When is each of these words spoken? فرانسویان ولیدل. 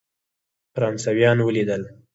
فرانسویان 0.73 1.37
ولیدل. 1.47 1.83